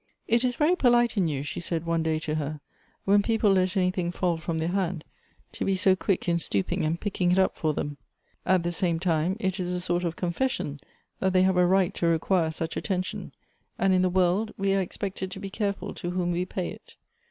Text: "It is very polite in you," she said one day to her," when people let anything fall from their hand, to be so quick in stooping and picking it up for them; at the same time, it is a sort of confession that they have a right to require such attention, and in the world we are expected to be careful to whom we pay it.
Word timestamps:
"It 0.35 0.43
is 0.43 0.55
very 0.55 0.75
polite 0.75 1.15
in 1.15 1.27
you," 1.27 1.43
she 1.43 1.59
said 1.59 1.85
one 1.85 2.01
day 2.01 2.17
to 2.21 2.33
her," 2.33 2.59
when 3.05 3.21
people 3.21 3.51
let 3.51 3.77
anything 3.77 4.11
fall 4.11 4.35
from 4.35 4.57
their 4.57 4.69
hand, 4.69 5.05
to 5.51 5.63
be 5.63 5.75
so 5.75 5.95
quick 5.95 6.27
in 6.27 6.39
stooping 6.39 6.83
and 6.83 6.99
picking 6.99 7.31
it 7.31 7.37
up 7.37 7.53
for 7.55 7.75
them; 7.75 7.97
at 8.43 8.63
the 8.63 8.71
same 8.71 8.99
time, 8.99 9.37
it 9.39 9.59
is 9.59 9.71
a 9.71 9.79
sort 9.79 10.03
of 10.03 10.15
confession 10.15 10.79
that 11.19 11.33
they 11.33 11.43
have 11.43 11.55
a 11.55 11.67
right 11.67 11.93
to 11.93 12.07
require 12.07 12.49
such 12.49 12.75
attention, 12.75 13.31
and 13.77 13.93
in 13.93 14.01
the 14.01 14.09
world 14.09 14.51
we 14.57 14.73
are 14.73 14.81
expected 14.81 15.29
to 15.29 15.39
be 15.39 15.51
careful 15.51 15.93
to 15.93 16.09
whom 16.09 16.31
we 16.31 16.45
pay 16.45 16.69
it. 16.71 16.95